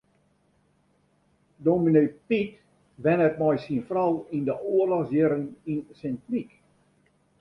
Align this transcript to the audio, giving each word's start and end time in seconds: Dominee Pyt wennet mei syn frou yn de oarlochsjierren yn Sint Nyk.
Dominee 1.63 2.09
Pyt 2.27 2.53
wennet 3.03 3.35
mei 3.41 3.57
syn 3.65 3.81
frou 3.89 4.13
yn 4.35 4.43
de 4.47 4.55
oarlochsjierren 4.71 5.45
yn 5.71 5.79
Sint 5.99 6.23
Nyk. 6.31 6.49